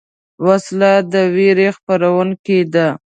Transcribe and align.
وسله 0.45 0.91
د 1.11 1.13
ویرې 1.35 1.69
خپرونکې 1.77 2.59
ده 2.73 2.87